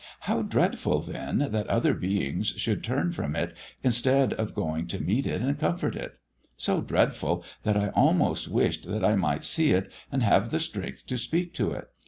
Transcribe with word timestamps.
How 0.21 0.41
dreadful 0.41 1.01
then 1.03 1.49
that 1.51 1.67
other 1.67 1.93
beings 1.93 2.47
should 2.47 2.83
turn 2.83 3.11
from 3.11 3.35
it, 3.35 3.53
instead 3.83 4.33
of 4.33 4.55
going 4.55 4.87
to 4.87 4.99
meet 5.03 5.27
it 5.27 5.43
and 5.43 5.59
comfort 5.59 5.95
it 5.95 6.17
so 6.57 6.81
dreadful 6.81 7.45
that 7.61 7.77
I 7.77 7.89
almost 7.89 8.47
wished 8.47 8.87
that 8.89 9.05
I 9.05 9.15
might 9.15 9.45
see 9.45 9.73
it, 9.73 9.91
and 10.11 10.23
have 10.23 10.49
the 10.49 10.57
strength 10.59 11.05
to 11.05 11.19
speak 11.19 11.53
to 11.53 11.69
it! 11.73 11.87